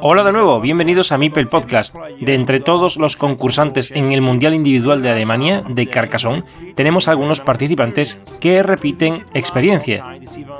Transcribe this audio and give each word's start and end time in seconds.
Hola 0.00 0.24
de 0.24 0.32
nuevo, 0.32 0.58
bienvenidos 0.58 1.12
a 1.12 1.18
Mipel 1.18 1.48
Podcast. 1.48 1.94
De 2.18 2.34
entre 2.34 2.60
todos 2.60 2.96
los 2.96 3.18
concursantes 3.18 3.90
en 3.90 4.10
el 4.10 4.22
Mundial 4.22 4.54
Individual 4.54 5.02
de 5.02 5.10
Alemania 5.10 5.62
de 5.68 5.86
Carcassonne, 5.86 6.44
tenemos 6.74 7.06
algunos 7.06 7.42
participantes 7.42 8.18
que 8.40 8.62
repiten 8.62 9.26
experiencia. 9.34 10.02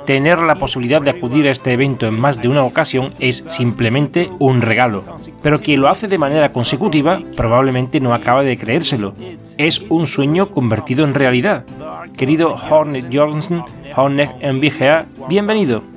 Tener 0.05 0.43
la 0.43 0.53
posibilidad 0.53 1.01
de 1.01 1.09
acudir 1.09 1.47
a 1.47 1.51
este 1.51 1.73
evento 1.73 2.05
en 2.05 2.19
más 2.19 2.39
de 2.39 2.47
una 2.47 2.63
ocasión 2.63 3.11
es 3.17 3.43
simplemente 3.47 4.29
un 4.37 4.61
regalo, 4.61 5.03
pero 5.41 5.59
quien 5.59 5.81
lo 5.81 5.89
hace 5.89 6.07
de 6.07 6.19
manera 6.19 6.53
consecutiva 6.53 7.19
probablemente 7.35 7.99
no 7.99 8.13
acaba 8.13 8.43
de 8.43 8.55
creérselo. 8.55 9.15
Es 9.57 9.81
un 9.89 10.05
sueño 10.05 10.51
convertido 10.51 11.05
en 11.05 11.15
realidad. 11.15 11.65
Querido 12.15 12.53
Hornet 12.53 13.07
Jorgensen, 13.11 13.63
Hornet 13.95 14.29
MBGA, 14.43 15.07
bienvenido. 15.27 15.96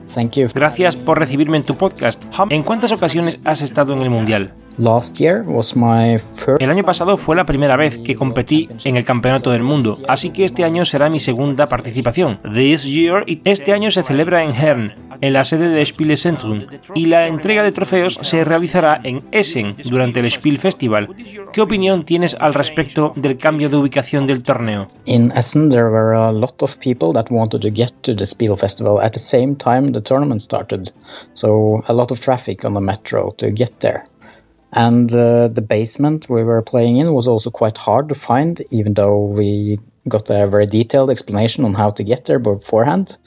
Gracias 0.55 0.97
por 0.97 1.19
recibirme 1.19 1.57
en 1.59 1.65
tu 1.65 1.77
podcast. 1.77 2.23
¿En 2.51 2.63
cuántas 2.63 2.93
ocasiones 2.93 3.39
has 3.45 3.63
estado 3.63 3.93
en 3.93 4.03
el 4.03 4.11
Mundial? 4.11 4.55
El 6.59 6.71
año 6.71 6.85
pasado 6.85 7.17
fue 7.17 7.37
la 7.37 7.45
primera 7.45 7.77
vez 7.77 7.99
que 7.99 8.15
competí 8.15 8.69
en 8.85 8.97
el 8.97 9.05
Campeonato 9.05 9.51
del 9.51 9.63
Mundo, 9.63 9.99
así 10.09 10.31
que 10.31 10.45
este 10.45 10.65
año 10.65 10.85
será 10.85 11.11
mi 11.11 11.19
segunda 11.19 11.67
participación. 11.67 12.41
This 12.55 12.85
year, 12.85 13.25
este 13.45 13.73
año 13.73 13.91
se 13.91 14.03
celebra 14.03 14.43
en 14.43 14.55
Hern, 14.55 14.95
en 15.21 15.33
la 15.33 15.45
sede 15.45 15.71
de 15.71 15.85
Spiele 15.85 16.17
Centrum, 16.17 16.67
y 16.95 17.07
la 17.07 17.27
entrega 17.27 17.63
de 17.63 17.73
trofeos 17.73 18.19
se 18.23 18.45
realizará 18.45 19.01
en 19.05 19.23
Essen 19.33 19.77
durante 19.85 20.21
el 20.21 20.31
Spiel 20.31 20.59
Festival. 20.59 21.09
¿Qué 21.53 21.61
opinión 21.61 22.05
tienes 22.05 22.35
al 22.39 22.55
respecto 22.55 23.13
del 23.17 23.37
cambio 23.39 23.69
de 23.69 23.77
ubicación 23.77 24.27
del 24.27 24.43
torneo? 24.43 24.89
In 25.05 25.33
Essen 25.37 25.71
there 25.71 25.91
were 25.91 26.17
a 26.17 26.33
lot 26.33 26.63
of 26.63 26.77
people 26.79 27.13
that 27.13 27.31
wanted 27.31 27.61
to 27.61 27.71
get 27.71 27.93
to 28.03 28.15
the 28.15 28.27
Spiel 28.27 28.57
Festival 28.57 29.01
at 29.01 29.13
the 29.13 29.19
same 29.19 29.57
time 29.57 29.93
the 29.93 30.01
tournament 30.01 30.41
started, 30.41 30.93
so 31.33 31.83
a 31.87 31.93
lot 31.93 32.11
of 32.11 32.21
traffic 32.21 32.65
on 32.65 32.75
the 32.75 32.81
metro 32.81 33.33
to 33.37 33.51
get 33.51 33.81
there. 33.81 34.05
And 34.73 35.13
uh, 35.13 35.49
the 35.49 35.63
basement 35.63 36.29
we 36.29 36.45
were 36.45 36.63
playing 36.63 36.99
in 36.99 37.13
was 37.13 37.27
also 37.27 37.51
quite 37.51 37.77
hard 37.77 38.09
to 38.09 38.15
find, 38.15 38.63
even 38.71 38.95
though 38.95 39.35
we 39.37 39.81
got 40.09 40.31
a 40.31 40.47
very 40.47 40.67
detailed 40.67 41.11
explanation 41.11 41.65
on 41.65 41.75
how 41.75 41.91
to 41.91 42.05
get 42.05 42.27
there 42.27 42.39
beforehand. 42.39 43.19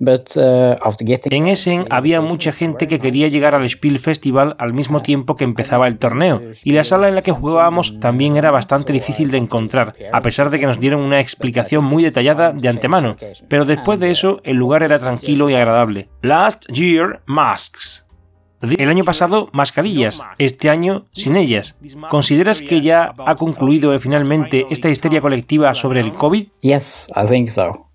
But, 0.00 0.34
uh, 0.36 0.76
after 0.82 1.06
getting... 1.06 1.30
En 1.32 1.46
Essen 1.46 1.84
había 1.90 2.22
mucha 2.22 2.52
gente 2.52 2.86
que 2.86 2.98
quería 2.98 3.28
llegar 3.28 3.54
al 3.54 3.68
Spiel 3.68 3.98
Festival 3.98 4.56
al 4.58 4.72
mismo 4.72 5.02
tiempo 5.02 5.36
que 5.36 5.44
empezaba 5.44 5.86
el 5.86 5.98
torneo, 5.98 6.40
y 6.64 6.72
la 6.72 6.84
sala 6.84 7.08
en 7.08 7.14
la 7.14 7.20
que 7.20 7.32
jugábamos 7.32 8.00
también 8.00 8.38
era 8.38 8.50
bastante 8.50 8.94
difícil 8.94 9.30
de 9.30 9.36
encontrar, 9.36 9.94
a 10.10 10.22
pesar 10.22 10.48
de 10.48 10.58
que 10.58 10.66
nos 10.66 10.80
dieron 10.80 11.00
una 11.00 11.20
explicación 11.20 11.84
muy 11.84 12.02
detallada 12.02 12.52
de 12.52 12.68
antemano. 12.68 13.16
Pero 13.48 13.66
después 13.66 14.00
de 14.00 14.10
eso, 14.10 14.40
el 14.42 14.56
lugar 14.56 14.82
era 14.82 14.98
tranquilo 14.98 15.50
y 15.50 15.54
agradable. 15.54 16.08
Last 16.22 16.66
year, 16.72 17.20
masks. 17.26 18.08
El 18.62 18.88
año 18.88 19.04
pasado, 19.04 19.50
mascarillas. 19.52 20.22
Este 20.38 20.70
año, 20.70 21.06
sin 21.12 21.36
ellas. 21.36 21.76
¿Consideras 22.08 22.62
que 22.62 22.80
ya 22.80 23.14
ha 23.18 23.34
concluido 23.34 23.98
finalmente 24.00 24.66
esta 24.70 24.88
histeria 24.88 25.20
colectiva 25.20 25.74
sobre 25.74 26.00
el 26.00 26.14
COVID? 26.14 26.48
Yes, 26.60 27.08
I 27.14 27.28
think 27.28 27.48
so. 27.48 27.89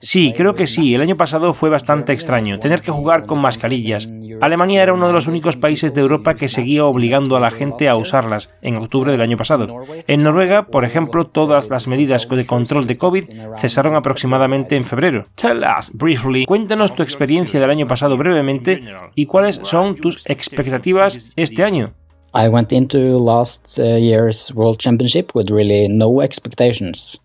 Sí, 0.00 0.32
creo 0.36 0.54
que 0.54 0.66
sí. 0.66 0.94
El 0.94 1.02
año 1.02 1.16
pasado 1.16 1.52
fue 1.52 1.68
bastante 1.68 2.12
extraño, 2.12 2.58
tener 2.60 2.80
que 2.80 2.92
jugar 2.92 3.26
con 3.26 3.40
mascarillas. 3.40 4.08
Alemania 4.40 4.82
era 4.82 4.92
uno 4.92 5.08
de 5.08 5.12
los 5.12 5.26
únicos 5.26 5.56
países 5.56 5.92
de 5.92 6.00
Europa 6.00 6.34
que 6.34 6.48
seguía 6.48 6.84
obligando 6.84 7.36
a 7.36 7.40
la 7.40 7.50
gente 7.50 7.88
a 7.88 7.96
usarlas 7.96 8.54
en 8.62 8.76
octubre 8.76 9.10
del 9.10 9.20
año 9.20 9.36
pasado. 9.36 9.66
En 10.06 10.22
Noruega, 10.22 10.66
por 10.66 10.84
ejemplo, 10.84 11.26
todas 11.26 11.68
las 11.68 11.88
medidas 11.88 12.28
de 12.28 12.46
control 12.46 12.86
de 12.86 12.96
COVID 12.96 13.24
cesaron 13.58 13.96
aproximadamente 13.96 14.76
en 14.76 14.84
febrero. 14.84 15.26
Tell 15.34 15.64
us 15.78 15.90
briefly, 15.92 16.46
cuéntanos 16.46 16.94
tu 16.94 17.02
experiencia 17.02 17.60
del 17.60 17.70
año 17.70 17.86
pasado 17.86 18.16
brevemente 18.16 18.82
y 19.14 19.26
cuáles 19.26 19.60
son 19.64 19.96
tus 19.96 20.24
expectativas 20.26 21.30
este 21.36 21.64
año. 21.64 21.94
I 22.32 22.48
went 22.48 22.72
into 22.72 23.16
last 23.18 23.78
uh, 23.78 23.96
year's 23.96 24.54
World 24.54 24.78
Championship 24.78 25.34
with 25.34 25.50
really 25.50 25.88
no 25.88 26.20
expectations. 26.20 27.18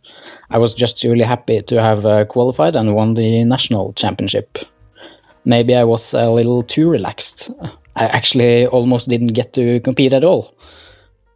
I 0.50 0.58
was 0.58 0.74
just 0.74 1.04
really 1.04 1.24
happy 1.24 1.62
to 1.62 1.82
have 1.82 2.06
uh, 2.06 2.26
qualified 2.26 2.76
and 2.76 2.96
won 2.96 3.14
the 3.14 3.44
national 3.44 3.94
championship. 3.94 4.58
Maybe 5.46 5.76
I 5.76 5.84
was 5.84 6.14
a 6.16 6.32
little 6.32 6.64
too 6.64 6.90
relaxed. 6.90 7.52
I 7.96 8.06
actually 8.06 8.66
almost 8.66 9.08
didn't 9.08 9.34
get 9.34 9.54
to 9.54 9.80
compete 9.82 10.12
at 10.12 10.24
all. 10.24 10.56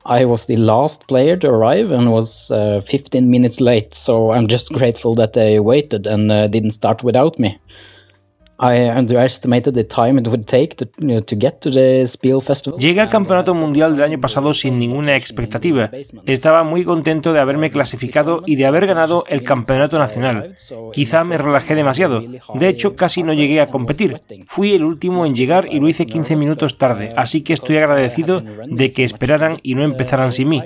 I 0.05 0.25
was 0.25 0.47
the 0.47 0.57
last 0.57 1.07
player 1.07 1.37
to 1.37 1.49
arrive 1.49 1.91
and 1.91 2.11
was 2.11 2.49
uh, 2.49 2.81
15 2.81 3.29
minutes 3.29 3.61
late, 3.61 3.93
so 3.93 4.31
I'm 4.31 4.47
just 4.47 4.73
grateful 4.73 5.13
that 5.15 5.33
they 5.33 5.59
waited 5.59 6.07
and 6.07 6.31
uh, 6.31 6.47
didn't 6.47 6.71
start 6.71 7.03
without 7.03 7.37
me. 7.37 7.59
Llegué 12.77 12.99
al 12.99 13.07
Campeonato 13.07 13.55
Mundial 13.55 13.95
del 13.95 14.03
año 14.03 14.19
pasado 14.19 14.53
sin 14.53 14.77
ninguna 14.77 15.15
expectativa. 15.15 15.89
Estaba 16.25 16.63
muy 16.63 16.83
contento 16.83 17.31
de 17.31 17.39
haberme 17.39 17.71
clasificado 17.71 18.43
y 18.45 18.57
de 18.57 18.65
haber 18.65 18.85
ganado 18.85 19.23
el 19.29 19.43
Campeonato 19.43 19.97
Nacional. 19.97 20.55
Quizá 20.91 21.23
me 21.23 21.37
relajé 21.37 21.73
demasiado. 21.73 22.21
De 22.53 22.67
hecho, 22.67 22.97
casi 22.97 23.23
no 23.23 23.31
llegué 23.31 23.61
a 23.61 23.67
competir. 23.67 24.21
Fui 24.47 24.73
el 24.73 24.83
último 24.83 25.25
en 25.25 25.35
llegar 25.35 25.69
y 25.71 25.79
lo 25.79 25.87
hice 25.87 26.05
15 26.05 26.35
minutos 26.35 26.77
tarde, 26.77 27.13
así 27.15 27.41
que 27.41 27.53
estoy 27.53 27.77
agradecido 27.77 28.43
de 28.65 28.91
que 28.91 29.05
esperaran 29.05 29.57
y 29.63 29.75
no 29.75 29.83
empezaran 29.83 30.33
sin 30.33 30.49
mí. 30.49 30.61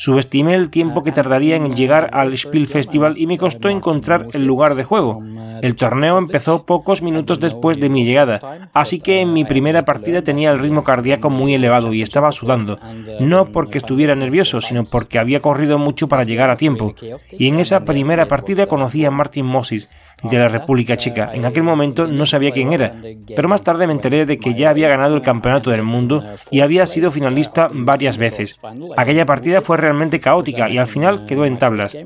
Subestimé 0.00 0.54
el 0.54 0.70
tiempo 0.70 1.04
que 1.04 1.12
tardaría 1.12 1.56
en 1.56 1.76
llegar 1.76 2.08
al 2.14 2.34
Spiel 2.34 2.68
Festival 2.68 3.18
y 3.18 3.26
me 3.26 3.36
costó 3.36 3.68
encontrar 3.68 4.28
el 4.32 4.46
lugar 4.46 4.74
de 4.74 4.84
juego. 4.84 5.22
El 5.60 5.74
torneo 5.74 6.16
empezó 6.16 6.64
pocos 6.64 7.02
minutos 7.02 7.38
después 7.38 7.78
de 7.78 7.90
mi 7.90 8.06
llegada, 8.06 8.70
así 8.72 8.98
que 8.98 9.20
en 9.20 9.34
mi 9.34 9.44
primera 9.44 9.84
partida 9.84 10.22
tenía 10.22 10.52
el 10.52 10.58
ritmo 10.58 10.82
cardíaco 10.82 11.28
muy 11.28 11.52
elevado 11.52 11.92
y 11.92 12.00
estaba 12.00 12.32
sudando, 12.32 12.78
no 13.20 13.50
porque 13.52 13.76
estuviera 13.76 14.14
nervioso, 14.14 14.62
sino 14.62 14.84
porque 14.84 15.18
había 15.18 15.40
corrido 15.40 15.78
mucho 15.78 16.08
para 16.08 16.24
llegar 16.24 16.50
a 16.50 16.56
tiempo. 16.56 16.94
Y 17.30 17.48
en 17.48 17.60
esa 17.60 17.84
primera 17.84 18.24
partida 18.24 18.66
conocí 18.66 19.04
a 19.04 19.10
Martin 19.10 19.44
Moses, 19.44 19.90
de 20.22 20.38
la 20.38 20.48
República 20.48 20.96
Checa. 20.96 21.30
En 21.34 21.44
aquel 21.44 21.62
momento 21.62 22.06
no 22.06 22.26
sabía 22.26 22.50
quién 22.50 22.72
era, 22.72 22.94
pero 23.34 23.48
más 23.48 23.62
tarde 23.62 23.86
me 23.86 23.92
enteré 23.92 24.26
de 24.26 24.38
que 24.38 24.54
ya 24.54 24.70
había 24.70 24.88
ganado 24.88 25.14
el 25.16 25.22
Campeonato 25.22 25.70
del 25.70 25.82
Mundo 25.82 26.24
y 26.50 26.60
había 26.60 26.86
sido 26.86 27.10
finalista 27.10 27.68
varias 27.72 28.18
veces. 28.18 28.58
Aquella 28.96 29.26
partida 29.26 29.60
fue 29.60 29.76
realmente 29.76 30.20
caótica 30.20 30.68
y 30.68 30.78
al 30.78 30.86
final 30.86 31.26
quedó 31.26 31.44
en 31.44 31.58
tablas. 31.58 31.96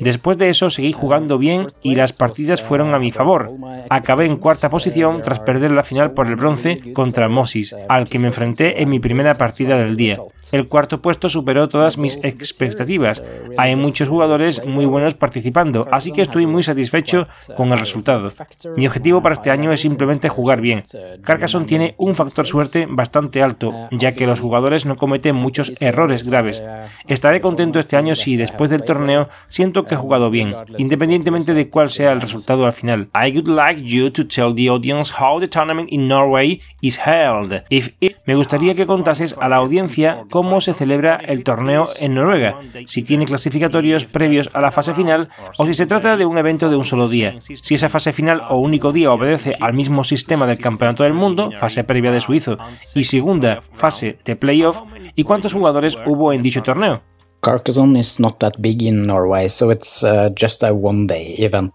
Después 0.00 0.38
de 0.38 0.50
eso 0.50 0.70
seguí 0.70 0.92
jugando 0.92 1.38
bien 1.38 1.66
y 1.82 1.94
las 1.94 2.12
partidas 2.12 2.62
fueron 2.62 2.94
a 2.94 2.98
mi 2.98 3.10
favor. 3.10 3.52
Acabé 3.90 4.26
en 4.26 4.36
cuarta 4.36 4.70
posición 4.70 5.20
tras 5.22 5.40
perder 5.40 5.72
la 5.72 5.82
final 5.82 6.12
por 6.12 6.26
el 6.26 6.36
bronce 6.36 6.92
contra 6.92 7.28
Moses, 7.28 7.74
al 7.88 8.08
que 8.08 8.18
me 8.18 8.28
enfrenté 8.28 8.82
en 8.82 8.88
mi 8.88 9.00
primera 9.00 9.34
partida 9.34 9.78
del 9.78 9.96
día. 9.96 10.18
El 10.52 10.68
cuarto 10.68 11.00
puesto 11.00 11.28
superó 11.28 11.68
todas 11.68 11.98
mis 11.98 12.16
expectativas, 12.22 13.22
Hay 13.56 13.76
muchos 13.76 14.08
jugadores 14.08 14.64
muy 14.64 14.86
buenos 14.86 15.14
participando, 15.14 15.86
así 15.90 16.12
que 16.12 16.22
estoy 16.22 16.46
muy 16.46 16.62
satisfecho 16.62 17.28
con 17.56 17.72
el 17.72 17.78
resultado. 17.78 18.30
Mi 18.76 18.86
objetivo 18.86 19.22
para 19.22 19.34
este 19.34 19.50
año 19.50 19.72
es 19.72 19.80
simplemente 19.80 20.28
jugar 20.28 20.60
bien. 20.60 20.84
Carcassonne 21.22 21.66
tiene 21.66 21.94
un 21.98 22.14
factor 22.14 22.46
suerte 22.46 22.86
bastante 22.88 23.42
alto, 23.42 23.88
ya 23.90 24.12
que 24.12 24.26
los 24.26 24.40
jugadores 24.40 24.86
no 24.86 24.96
cometen 24.96 25.36
muchos 25.36 25.72
errores 25.80 26.24
graves. 26.24 26.62
Estaré 27.06 27.40
contento 27.40 27.78
este 27.78 27.96
año 27.96 28.14
si 28.14 28.36
después 28.36 28.70
del 28.70 28.84
torneo 28.84 29.28
siento 29.48 29.84
que 29.84 29.94
he 29.94 29.98
jugado 29.98 30.30
bien, 30.30 30.54
independientemente 30.78 31.54
de 31.54 31.68
cuál 31.68 31.90
sea 31.90 32.12
el 32.12 32.20
resultado 32.20 32.66
al 32.66 32.72
final. 32.72 33.08
I 33.14 33.30
would 33.32 33.48
like 33.48 33.82
you 33.82 34.10
to 34.10 34.26
tell 34.26 34.54
the 34.54 34.68
audience 34.68 35.12
how 35.18 35.40
the 35.40 35.48
tournament 35.48 35.88
in 35.90 36.08
Norway 36.08 36.60
is 36.80 36.98
held. 36.98 37.62
If 37.70 37.90
Me 38.26 38.34
gustaría 38.34 38.74
que 38.74 38.86
contases 38.86 39.34
a 39.38 39.48
la 39.48 39.56
audiencia 39.56 40.24
cómo 40.30 40.60
se 40.60 40.74
celebra 40.74 41.16
el 41.16 41.44
torneo 41.44 41.86
en 42.00 42.14
Noruega, 42.14 42.56
si 42.86 43.02
tiene 43.02 43.26
clasificatorios 43.44 44.06
previos 44.06 44.48
a 44.54 44.60
la 44.62 44.72
fase 44.72 44.94
final 44.94 45.28
o 45.58 45.66
si 45.66 45.74
se 45.74 45.84
trata 45.84 46.16
de 46.16 46.24
un 46.24 46.38
evento 46.38 46.70
de 46.70 46.76
un 46.76 46.84
solo 46.84 47.08
día. 47.08 47.34
Si 47.40 47.74
esa 47.74 47.90
fase 47.90 48.12
final 48.12 48.40
o 48.48 48.56
único 48.56 48.90
día 48.90 49.12
obedece 49.12 49.54
al 49.60 49.74
mismo 49.74 50.02
sistema 50.02 50.46
del 50.46 50.58
Campeonato 50.58 51.04
del 51.04 51.12
Mundo, 51.12 51.50
fase 51.60 51.84
previa 51.84 52.10
de 52.10 52.22
suizo, 52.22 52.56
y 52.94 53.04
segunda 53.04 53.60
fase 53.72 54.18
de 54.24 54.36
playoff, 54.36 54.80
y 55.14 55.24
cuántos 55.24 55.52
jugadores 55.52 55.98
hubo 56.06 56.32
en 56.32 56.42
dicho 56.42 56.62
torneo. 56.62 57.02
Carcassonne 57.42 57.98
is 57.98 58.18
not 58.18 58.38
that 58.38 58.54
big 58.58 58.82
in 58.82 59.02
Norway, 59.02 59.48
so 59.48 59.70
it's 59.70 60.02
uh, 60.02 60.30
just 60.34 60.62
a 60.62 60.72
one-day 60.72 61.34
event. 61.36 61.74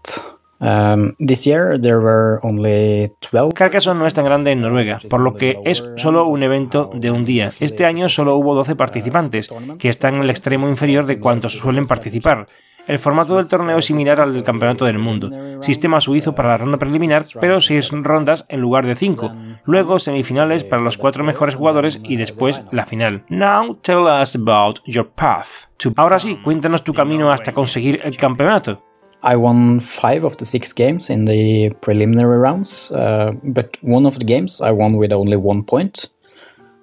Um, 0.60 1.14
this 1.18 1.46
year 1.46 1.78
there 1.80 2.00
were 2.00 2.38
only 2.42 3.08
12. 3.20 3.54
Carcassonne 3.54 3.98
no 3.98 4.06
es 4.06 4.14
tan 4.14 4.26
grande 4.26 4.52
en 4.52 4.60
Noruega, 4.60 4.98
por 5.08 5.20
lo 5.20 5.34
que 5.34 5.58
es 5.64 5.82
solo 5.96 6.26
un 6.26 6.42
evento 6.42 6.90
de 6.94 7.10
un 7.10 7.24
día. 7.24 7.50
Este 7.60 7.86
año 7.86 8.08
solo 8.08 8.36
hubo 8.36 8.54
12 8.54 8.76
participantes, 8.76 9.48
que 9.78 9.88
están 9.88 10.16
en 10.16 10.22
el 10.22 10.30
extremo 10.30 10.68
inferior 10.68 11.06
de 11.06 11.18
cuantos 11.18 11.54
suelen 11.54 11.86
participar. 11.86 12.46
El 12.86 12.98
formato 12.98 13.36
del 13.36 13.48
torneo 13.48 13.78
es 13.78 13.84
similar 13.84 14.20
al 14.20 14.32
del 14.32 14.42
Campeonato 14.42 14.84
del 14.84 14.98
Mundo. 14.98 15.30
Sistema 15.62 16.00
suizo 16.00 16.34
para 16.34 16.48
la 16.48 16.56
ronda 16.56 16.78
preliminar, 16.78 17.22
pero 17.40 17.60
seis 17.60 17.90
rondas 17.90 18.46
en 18.48 18.60
lugar 18.60 18.86
de 18.86 18.96
cinco. 18.96 19.32
Luego 19.64 19.98
semifinales 19.98 20.64
para 20.64 20.82
los 20.82 20.98
cuatro 20.98 21.22
mejores 21.22 21.54
jugadores 21.54 22.00
y 22.02 22.16
después 22.16 22.62
la 22.72 22.86
final. 22.86 23.24
Now 23.28 23.76
tell 23.82 24.06
us 24.20 24.34
about 24.34 24.80
your 24.86 25.08
path. 25.08 25.68
Ahora 25.96 26.18
sí, 26.18 26.36
cuéntanos 26.42 26.82
tu 26.82 26.92
camino 26.92 27.30
hasta 27.30 27.52
conseguir 27.52 28.00
el 28.02 28.16
campeonato. 28.16 28.82
I 29.22 29.36
won 29.36 29.80
five 29.80 30.24
of 30.24 30.36
the 30.38 30.44
six 30.44 30.72
games 30.72 31.10
in 31.10 31.26
the 31.26 31.70
preliminary 31.80 32.38
rounds, 32.38 32.90
uh, 32.90 33.32
but 33.42 33.76
one 33.82 34.06
of 34.06 34.18
the 34.18 34.24
games 34.24 34.60
I 34.60 34.70
won 34.70 34.96
with 34.96 35.12
only 35.12 35.36
one 35.36 35.62
point. 35.62 36.08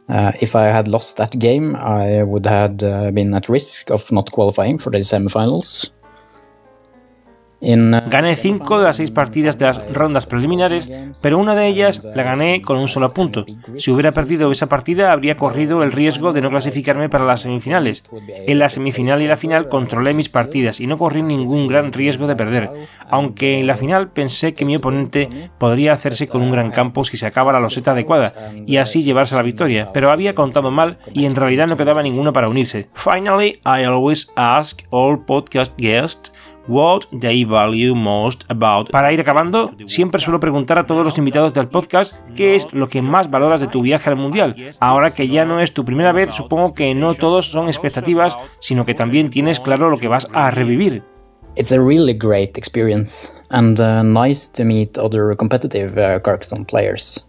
Uh, 0.10 0.32
if 0.40 0.56
I 0.56 0.66
had 0.66 0.88
lost 0.88 1.18
that 1.18 1.38
game, 1.38 1.76
I 1.76 2.24
would 2.24 2.46
have 2.46 2.82
uh, 2.82 3.12
been 3.12 3.34
at 3.36 3.50
risk 3.50 3.90
of 3.92 4.10
not 4.12 4.32
qualifying 4.32 4.78
for 4.78 4.90
the 4.90 5.00
semifinals. 5.00 5.90
Gané 7.60 8.36
cinco 8.36 8.78
de 8.78 8.86
las 8.86 8.98
seis 8.98 9.10
partidas 9.10 9.58
de 9.58 9.66
las 9.66 9.82
rondas 9.92 10.26
preliminares, 10.28 10.90
pero 11.24 11.40
una 11.40 11.56
de 11.56 11.68
ellas 11.68 12.02
la 12.04 12.24
gané 12.24 12.62
con 12.62 12.78
un 12.78 12.88
solo 12.88 13.10
punto. 13.10 13.46
Si 13.78 13.92
hubiera 13.92 14.12
perdido 14.12 14.52
esa 14.52 14.70
partida, 14.70 15.12
habría 15.12 15.38
corrido 15.38 15.82
el 15.82 15.92
riesgo 15.92 16.34
de 16.34 16.42
no 16.42 16.52
clasificarme 16.52 17.10
para 17.10 17.26
las 17.26 17.42
semifinales. 17.42 18.04
En 18.30 18.60
la 18.60 18.70
semifinal 18.70 19.22
y 19.22 19.28
la 19.28 19.38
final 19.38 19.70
controlé 19.70 20.14
mis 20.14 20.30
partidas 20.30 20.80
y 20.80 20.88
no 20.88 20.98
corrí 20.98 21.24
ningún 21.24 21.68
gran 21.68 21.92
riesgo 21.94 22.28
de 22.28 22.36
perder, 22.36 22.70
aunque 23.10 23.60
en 23.60 23.68
la 23.68 23.78
final 23.78 24.10
pensé 24.10 24.54
que 24.54 24.66
mi 24.66 24.76
oponente 24.76 25.50
podría 25.58 25.94
hacerse 25.94 26.28
con 26.28 26.42
un 26.42 26.52
gran 26.52 26.72
campo 26.72 27.04
si 27.06 27.18
sacaba 27.18 27.54
la 27.54 27.60
loseta 27.60 27.92
adecuada 27.92 28.52
y 28.68 28.78
así 28.78 29.02
llevarse 29.02 29.36
la 29.36 29.42
victoria, 29.42 29.92
pero 29.94 30.12
había 30.12 30.36
contado 30.36 30.70
mal 30.70 31.00
y 31.12 31.26
en 31.26 31.36
realidad 31.36 31.68
no 31.68 31.78
quedaba 31.78 32.04
ninguno 32.04 32.34
para 32.34 32.50
unirse. 32.50 32.90
Finally, 32.94 33.62
I 33.66 33.84
always 33.86 34.32
ask 34.36 34.84
all 34.92 35.26
podcast 35.26 35.76
guests 35.78 36.32
what 36.68 37.02
they 37.20 37.44
value 37.44 37.96
most 37.96 38.44
about. 38.50 38.90
Para 38.92 39.12
ir 39.12 39.22
acabando, 39.22 39.74
siempre 39.86 40.22
suelo 40.22 40.40
preguntar 40.40 40.80
a 40.80 40.86
todos 40.86 41.04
los 41.04 41.18
invitados 41.18 41.54
del 41.54 41.68
podcast 41.68 42.22
qué 42.36 42.56
es 42.56 42.68
lo 42.72 42.90
que 42.90 43.02
más 43.02 43.30
valoras 43.30 43.60
de 43.60 43.68
tu 43.68 43.82
viaje 43.82 44.10
al 44.10 44.16
mundial. 44.16 44.56
Ahora 44.80 45.12
que 45.12 45.28
ya 45.28 45.46
no 45.46 45.60
es 45.60 45.74
tu 45.74 45.86
primera 45.86 46.12
vez, 46.12 46.32
supongo 46.32 46.74
que 46.74 46.94
no 46.94 47.14
todos 47.14 47.50
son 47.52 47.68
expectativas, 47.68 48.38
sino 48.60 48.86
que 48.86 48.94
también 48.94 49.30
tienes 49.30 49.60
claro 49.60 49.90
lo 49.90 49.98
que 49.98 50.08
vas 50.08 50.28
a 50.34 50.52
revivir. 50.52 51.04
It's 51.56 51.72
a 51.72 51.82
really 51.82 52.14
great 52.14 52.56
experience 52.56 53.34
and 53.50 53.80
uh, 53.80 54.04
nice 54.04 54.48
to 54.54 54.64
meet 54.64 55.00
other 55.00 55.36
competitive 55.36 55.98
uh, 55.98 56.20
Carcassonne 56.22 56.66
players. 56.66 57.27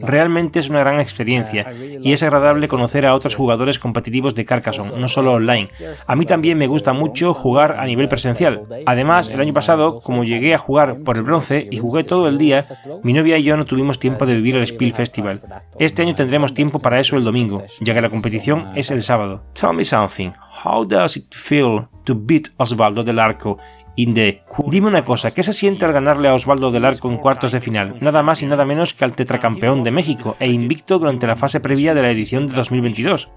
Realmente 0.00 0.58
es 0.58 0.68
una 0.68 0.80
gran 0.80 1.00
experiencia 1.00 1.72
y 2.00 2.12
es 2.12 2.22
agradable 2.22 2.68
conocer 2.68 3.06
a 3.06 3.14
otros 3.14 3.34
jugadores 3.34 3.78
competitivos 3.78 4.34
de 4.34 4.44
Carcassonne, 4.44 4.98
no 4.98 5.08
solo 5.08 5.32
online. 5.32 5.68
A 6.08 6.16
mí 6.16 6.26
también 6.26 6.58
me 6.58 6.66
gusta 6.66 6.92
mucho 6.92 7.34
jugar 7.34 7.76
a 7.78 7.84
nivel 7.84 8.08
presencial. 8.08 8.62
Además, 8.86 9.28
el 9.28 9.40
año 9.40 9.52
pasado, 9.52 10.00
como 10.00 10.24
llegué 10.24 10.54
a 10.54 10.58
jugar 10.58 10.98
por 11.00 11.16
el 11.16 11.22
bronce 11.22 11.68
y 11.70 11.78
jugué 11.78 12.04
todo 12.04 12.28
el 12.28 12.38
día, 12.38 12.66
mi 13.02 13.12
novia 13.12 13.38
y 13.38 13.44
yo 13.44 13.56
no 13.56 13.66
tuvimos 13.66 13.98
tiempo 13.98 14.26
de 14.26 14.34
vivir 14.34 14.56
el 14.56 14.66
Spiel 14.66 14.92
Festival. 14.92 15.40
Este 15.78 16.02
año 16.02 16.14
tendremos 16.14 16.54
tiempo 16.54 16.78
para 16.78 17.00
eso 17.00 17.16
el 17.16 17.24
domingo, 17.24 17.62
ya 17.80 17.94
que 17.94 18.00
la 18.00 18.10
competición 18.10 18.72
es 18.74 18.90
el 18.90 19.02
sábado. 19.02 19.42
Tell 19.52 19.72
me 19.72 19.84
something. 19.84 20.32
How 20.64 20.84
does 20.84 21.16
it 21.16 21.34
feel 21.34 21.88
to 22.04 22.14
beat 22.14 22.48
Osvaldo 22.56 23.02
del 23.02 23.18
Arco 23.18 23.58
Dime 23.96 24.86
una 24.86 25.04
cosa, 25.04 25.30
¿qué 25.30 25.42
se 25.42 25.52
siente 25.52 25.84
al 25.84 25.92
ganarle 25.92 26.28
a 26.28 26.34
Osvaldo 26.34 26.70
del 26.70 26.84
Arco 26.84 27.10
en 27.10 27.18
cuartos 27.18 27.52
de 27.52 27.60
final? 27.60 27.96
Nada 28.00 28.22
más 28.22 28.42
y 28.42 28.46
nada 28.46 28.64
menos 28.64 28.94
que 28.94 29.04
al 29.04 29.14
tetracampeón 29.14 29.84
de 29.84 29.90
México 29.90 30.36
e 30.40 30.50
invicto 30.50 30.98
durante 30.98 31.26
la 31.26 31.36
fase 31.36 31.60
previa 31.60 31.94
de 31.94 32.02
la 32.02 32.10
edición 32.10 32.46
de 32.46 32.54
2022. 32.54 33.28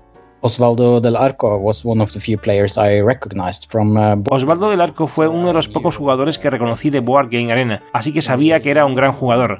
Osvaldo 0.45 1.01
del 1.01 1.15
Arco 1.15 1.57
was 1.57 1.83
one 1.83 2.03
of 2.03 2.11
the 2.11 2.19
few 2.19 2.37
players 2.37 2.77
I 2.77 3.01
recognized 3.01 3.67
from, 3.67 3.97
uh, 3.97 4.21
Osvaldo 4.29 4.69
del 4.69 4.79
Arco 4.79 5.07
fue 5.07 5.27
uno 5.27 5.47
de 5.47 5.53
los 5.55 5.67
pocos 5.67 5.97
jugadores 5.97 6.37
que 6.37 6.51
reconocí 6.51 6.91
de 6.91 6.99
Board 6.99 7.29
Game 7.31 7.51
Arena, 7.51 7.81
así 7.93 8.13
que 8.13 8.21
sabía 8.21 8.59
que 8.59 8.69
era 8.69 8.85
un 8.85 8.93
gran 8.93 9.11
jugador. 9.11 9.57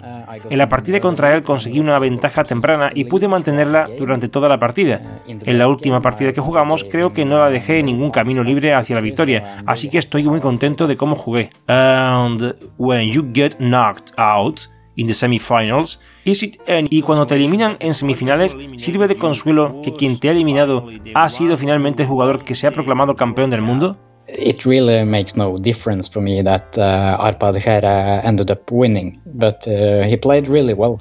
En 0.47 0.57
la 0.59 0.69
partida 0.69 0.99
contra 0.99 1.33
él 1.35 1.41
conseguí 1.41 1.79
una 1.79 1.97
ventaja 1.97 2.43
temprana 2.43 2.89
y 2.93 3.05
pude 3.05 3.27
mantenerla 3.27 3.89
durante 3.97 4.29
toda 4.29 4.47
la 4.47 4.59
partida. 4.59 5.21
En 5.25 5.57
la 5.57 5.67
última 5.67 6.01
partida 6.01 6.33
que 6.33 6.41
jugamos 6.41 6.83
creo 6.83 7.13
que 7.13 7.25
no 7.25 7.39
la 7.39 7.49
dejé 7.49 7.79
en 7.79 7.87
ningún 7.87 8.11
camino 8.11 8.43
libre 8.43 8.75
hacia 8.75 8.95
la 8.95 9.01
victoria, 9.01 9.63
así 9.65 9.89
que 9.89 9.97
estoy 9.97 10.21
muy 10.25 10.39
contento 10.39 10.85
de 10.85 10.97
cómo 10.97 11.15
jugué. 11.15 11.49
And 11.65 12.53
when 12.77 13.09
you 13.09 13.25
get 13.33 13.55
knocked 13.57 14.13
out 14.19 14.59
in 14.95 15.07
the 15.07 15.15
semifinals, 15.15 15.99
y 16.25 17.01
cuando 17.01 17.27
te 17.27 17.35
eliminan 17.35 17.77
en 17.79 17.93
semifinales, 17.93 18.55
¿sirve 18.77 19.07
de 19.07 19.15
consuelo 19.15 19.81
que 19.83 19.93
quien 19.93 20.19
te 20.19 20.29
ha 20.29 20.31
eliminado 20.31 20.87
ha 21.13 21.29
sido 21.29 21.57
finalmente 21.57 22.03
el 22.03 22.09
jugador 22.09 22.43
que 22.43 22.55
se 22.55 22.67
ha 22.67 22.71
proclamado 22.71 23.15
campeón 23.15 23.51
del 23.51 23.61
mundo? 23.61 23.97
It 24.27 24.65
really 24.65 25.05
makes 25.05 25.37
no 25.37 25.55
difference 25.55 26.09
for 26.09 26.21
me 26.21 26.41
that 26.41 26.75
uh, 26.77 27.23
Arpad 27.23 27.57
Hera 27.57 28.21
ended 28.23 28.49
up 28.49 28.71
winning, 28.71 29.21
but 29.25 29.67
uh, 29.67 30.03
he 30.03 30.17
played 30.17 30.47
really 30.47 30.73
well. 30.73 30.97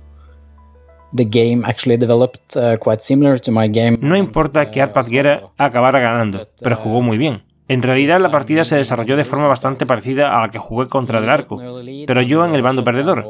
The 1.14 1.24
game 1.24 1.64
actually 1.64 1.96
developed 1.96 2.54
uh, 2.54 2.76
quite 2.76 3.00
similar 3.00 3.38
to 3.38 3.50
my 3.50 3.66
game. 3.66 3.96
No 4.02 4.16
importa 4.16 4.70
que 4.70 4.82
Arpad 4.82 5.10
Hera 5.10 5.44
acabara 5.56 6.00
ganando, 6.00 6.48
pero 6.62 6.76
jugó 6.76 7.00
muy 7.00 7.16
bien. 7.16 7.42
En 7.66 7.82
realidad 7.82 8.20
la 8.20 8.30
partida 8.30 8.62
se 8.62 8.76
desarrolló 8.76 9.16
de 9.16 9.24
forma 9.24 9.46
bastante 9.46 9.86
parecida 9.86 10.36
a 10.36 10.42
la 10.42 10.50
que 10.50 10.58
jugué 10.58 10.86
contra 10.88 11.22
Del 11.22 11.30
Arco, 11.30 11.58
pero 12.06 12.20
yo 12.20 12.44
en 12.44 12.54
el 12.54 12.60
bando 12.60 12.84
perdedor. 12.84 13.24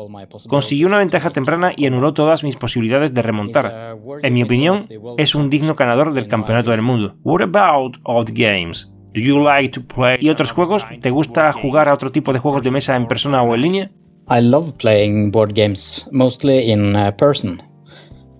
Consiguió 0.48 0.88
una 0.88 0.98
ventaja 0.98 1.30
temprana 1.30 1.72
y 1.76 1.86
anuló 1.86 2.14
todas 2.14 2.42
mis 2.42 2.56
posibilidades 2.56 3.14
de 3.14 3.22
remontar. 3.22 3.96
En 4.22 4.34
mi 4.34 4.42
opinión, 4.42 4.86
es 5.18 5.36
un 5.36 5.50
digno 5.50 5.76
ganador 5.76 6.12
del 6.14 6.26
Campeonato 6.26 6.72
del 6.72 6.82
Mundo. 6.82 7.14
What 7.22 7.42
about 7.42 7.98
old 8.02 8.30
games? 8.32 8.90
Do 9.12 9.20
you 9.20 9.38
like 9.38 9.68
to 9.68 9.86
play 9.86 10.16
¿Y 10.20 10.28
otros 10.28 10.50
juegos? 10.50 10.84
¿Te 11.00 11.10
gusta 11.10 11.52
jugar 11.52 11.88
a 11.88 11.94
otro 11.94 12.10
tipo 12.10 12.32
de 12.32 12.40
juegos 12.40 12.64
de 12.64 12.72
mesa 12.72 12.96
en 12.96 13.06
persona 13.06 13.40
o 13.42 13.54
en 13.54 13.62
línea? 13.62 13.90
I 14.28 14.40
love 14.40 14.72
playing 14.78 15.30
board 15.30 15.52
games, 15.54 16.08
mostly 16.10 16.72
in 16.72 16.96
uh, 16.96 17.12
person, 17.16 17.62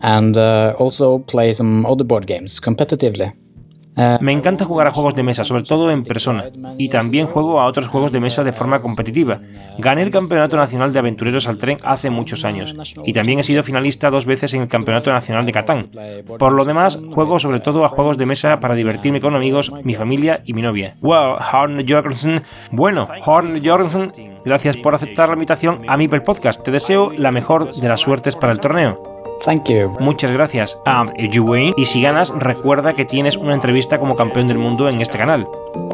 and 0.01 0.37
uh, 0.37 0.75
also 0.77 1.21
play 1.21 1.53
some 1.53 1.87
other 1.87 2.05
board 2.05 2.27
games 2.27 2.61
competitively. 2.61 3.31
Eh, 3.97 4.19
Me 4.21 4.33
encanta 4.33 4.65
jugar 4.65 4.89
a 4.89 4.93
juegos 4.93 5.15
de 5.15 5.23
mesa, 5.23 5.45
sobre 5.45 5.63
todo 5.63 5.91
en 5.91 6.03
persona, 6.03 6.45
y 6.79 6.89
también 6.89 7.27
juego 7.27 7.61
a 7.61 7.67
otros 7.67 7.89
juegos 7.89 8.13
de 8.13 8.21
mesa 8.21 8.43
de 8.43 8.53
forma 8.53 8.81
competitiva. 8.81 9.41
Gané 9.79 10.03
el 10.03 10.11
Campeonato 10.11 10.57
Nacional 10.57 10.93
de 10.93 10.99
Aventureros 10.99 11.47
al 11.47 11.59
Tren 11.59 11.79
hace 11.85 12.11
muchos 12.11 12.45
años, 12.45 12.75
y 13.05 13.13
también 13.13 13.39
he 13.39 13.43
sido 13.43 13.63
finalista 13.63 14.11
dos 14.11 14.27
veces 14.27 14.53
en 14.55 14.63
el 14.63 14.69
Campeonato 14.69 15.11
Nacional 15.13 15.47
de 15.47 15.53
Catán. 15.53 15.91
Por 16.39 16.53
lo 16.53 16.65
demás, 16.65 16.99
juego 17.13 17.39
sobre 17.39 17.61
todo 17.61 17.85
a 17.85 17.89
juegos 17.89 18.19
de 18.19 18.27
mesa 18.27 18.59
para 18.61 18.75
divertirme 18.75 19.21
con 19.21 19.35
amigos, 19.35 19.73
mi 19.85 19.95
familia 19.95 20.43
y 20.45 20.55
mi 20.55 20.63
novia. 20.63 20.97
Well, 21.01 21.37
Horn 21.53 21.85
Jorgensen. 21.89 22.43
Bueno, 22.73 23.09
Horn 23.25 23.65
Jorgensen, 23.65 24.13
gracias 24.45 24.77
por 24.77 24.95
aceptar 24.95 25.29
la 25.29 25.35
invitación 25.35 25.83
a 25.89 25.97
mi 25.97 26.09
Podcast. 26.09 26.63
Te 26.63 26.71
deseo 26.71 27.11
la 27.17 27.31
mejor 27.31 27.75
de 27.75 27.89
las 27.89 28.01
suertes 28.01 28.37
para 28.37 28.53
el 28.53 28.61
torneo. 28.61 29.15
Thank 29.45 29.69
you. 29.69 29.91
Muchas 30.01 30.31
gracias. 30.33 30.79
You 31.19 31.45
win. 31.45 31.75
Y 31.77 31.87
si 31.87 32.01
ganas, 32.01 32.31
recuerda 32.31 32.95
que 32.95 33.05
tienes 33.05 33.37
una 33.37 33.55
entrevista 33.55 33.99
como 33.99 34.17
campeón 34.17 34.49
del 34.49 34.59
mundo 34.59 34.89
en 34.89 35.01
este 35.01 35.19
canal. 35.19 35.47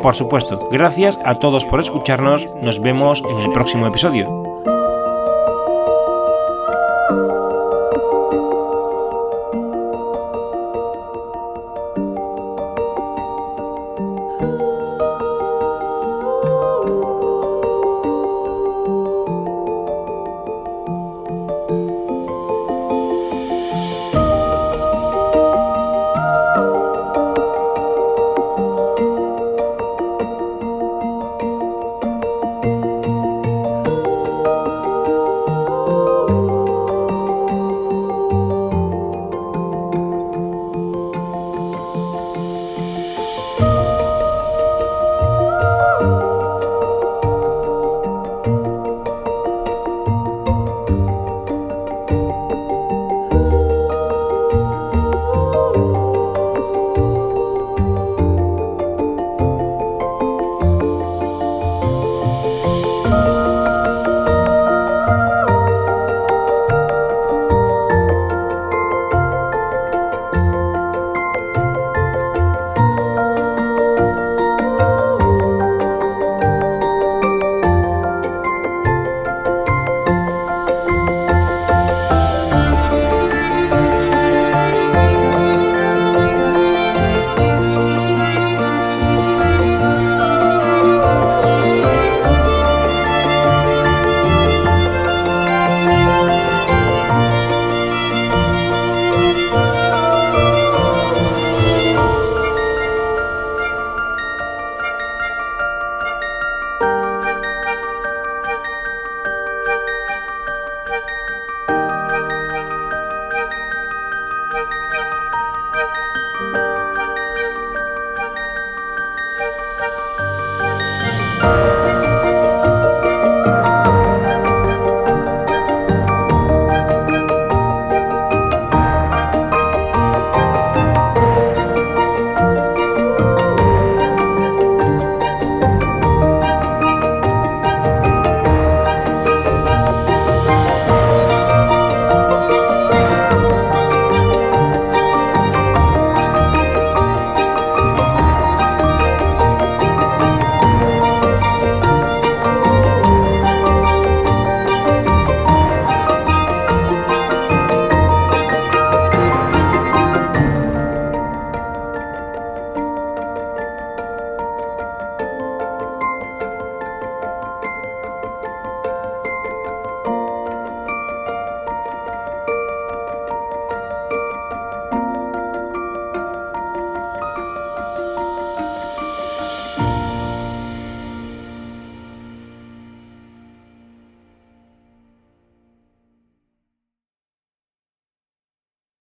Por 0.02 0.14
supuesto. 0.14 0.68
Gracias 0.70 1.18
a 1.24 1.38
todos 1.38 1.64
por 1.64 1.80
escucharnos. 1.80 2.54
Nos 2.62 2.80
vemos 2.80 3.22
en 3.28 3.38
el 3.38 3.50
próximo 3.52 3.86
episodio. 3.86 4.79